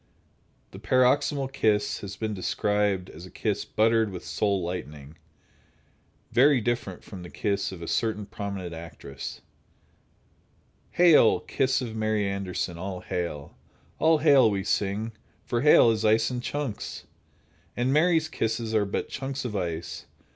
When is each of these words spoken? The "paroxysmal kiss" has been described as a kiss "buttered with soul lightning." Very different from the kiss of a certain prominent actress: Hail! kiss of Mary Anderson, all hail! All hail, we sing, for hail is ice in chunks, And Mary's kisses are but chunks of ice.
The 0.71 0.79
"paroxysmal 0.79 1.49
kiss" 1.49 1.99
has 1.99 2.15
been 2.15 2.33
described 2.33 3.07
as 3.11 3.27
a 3.27 3.29
kiss 3.29 3.65
"buttered 3.65 4.09
with 4.09 4.25
soul 4.25 4.63
lightning." 4.63 5.15
Very 6.31 6.59
different 6.59 7.03
from 7.03 7.21
the 7.21 7.29
kiss 7.29 7.71
of 7.71 7.83
a 7.83 7.87
certain 7.87 8.25
prominent 8.25 8.73
actress: 8.73 9.41
Hail! 10.93 11.39
kiss 11.41 11.81
of 11.81 11.95
Mary 11.95 12.27
Anderson, 12.27 12.79
all 12.79 13.01
hail! 13.01 13.55
All 13.99 14.17
hail, 14.17 14.49
we 14.49 14.63
sing, 14.63 15.11
for 15.45 15.61
hail 15.61 15.91
is 15.91 16.03
ice 16.03 16.31
in 16.31 16.41
chunks, 16.41 17.05
And 17.77 17.93
Mary's 17.93 18.27
kisses 18.27 18.73
are 18.73 18.85
but 18.85 19.07
chunks 19.07 19.45
of 19.45 19.55
ice. 19.55 20.07